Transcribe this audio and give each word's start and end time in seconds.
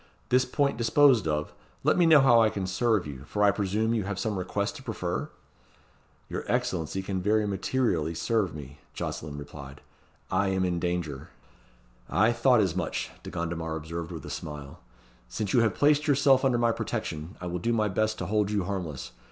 "This 0.29 0.45
point 0.45 0.77
disposed 0.77 1.27
of, 1.27 1.53
let 1.83 1.95
me 1.95 2.07
know 2.07 2.21
how 2.21 2.41
I 2.41 2.49
can 2.49 2.65
serve 2.65 3.05
you, 3.05 3.23
for 3.25 3.43
I 3.43 3.51
presume 3.51 3.93
you 3.93 4.03
have 4.05 4.17
some 4.17 4.35
request 4.39 4.75
to 4.77 4.81
prefer?" 4.81 5.29
"Your 6.27 6.43
Excellency 6.51 7.03
can 7.03 7.21
very 7.21 7.45
materially 7.45 8.15
serve 8.15 8.55
me," 8.55 8.79
Jocelyn 8.95 9.37
returned. 9.37 9.79
"I 10.31 10.47
am 10.47 10.65
in 10.65 10.79
danger." 10.79 11.29
"I 12.09 12.31
thought 12.31 12.61
as 12.61 12.75
much," 12.75 13.11
De 13.21 13.29
Gondomar 13.29 13.75
observed 13.75 14.09
with 14.11 14.25
a 14.25 14.31
smile. 14.31 14.79
"Since 15.29 15.53
you 15.53 15.59
have 15.59 15.75
placed 15.75 16.07
yourself 16.07 16.43
under 16.43 16.57
my 16.57 16.71
protection, 16.71 17.35
I 17.39 17.45
will 17.45 17.59
do 17.59 17.71
my 17.71 17.87
best 17.87 18.17
to 18.17 18.25
hold 18.25 18.49
you 18.49 18.63
harmless. 18.63 19.11